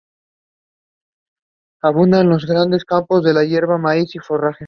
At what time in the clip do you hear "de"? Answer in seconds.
3.23-3.47